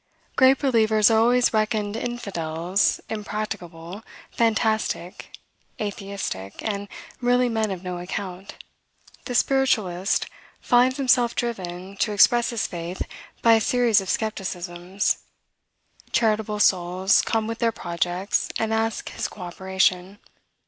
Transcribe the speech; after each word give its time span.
Great 0.35 0.57
believers 0.57 1.11
are 1.11 1.19
always 1.19 1.53
reckoned 1.53 1.95
infidels, 1.95 2.99
impracticable, 3.07 4.01
fantastic, 4.31 5.37
atheistic, 5.79 6.55
and 6.63 6.87
really 7.19 7.47
men 7.47 7.69
of 7.69 7.83
no 7.83 7.99
account. 7.99 8.55
The 9.25 9.35
spiritualist 9.35 10.25
finds 10.59 10.97
himself 10.97 11.35
driven 11.35 11.97
to 11.97 12.13
express 12.13 12.49
his 12.49 12.65
faith 12.65 13.03
by 13.43 13.53
a 13.53 13.61
series 13.61 14.01
of 14.01 14.07
skepticisms. 14.09 15.17
Charitable 16.11 16.59
souls 16.61 17.21
come 17.21 17.45
with 17.45 17.59
their 17.59 17.71
projects, 17.71 18.49
and 18.57 18.73
ask 18.73 19.09
his 19.09 19.27
cooperation. 19.27 20.17